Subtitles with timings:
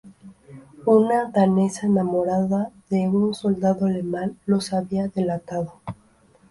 [0.87, 5.73] Una danesa enamorada de un soldado alemán los había delatado.